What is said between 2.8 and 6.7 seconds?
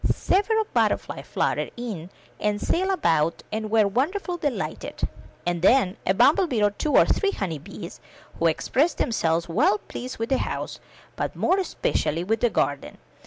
about and were wonderfully delighted, and then a bumble bee